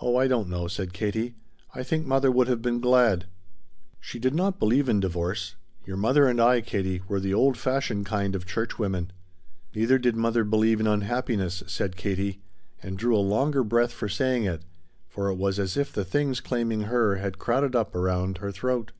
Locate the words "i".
0.16-0.26, 1.72-1.84, 6.40-6.60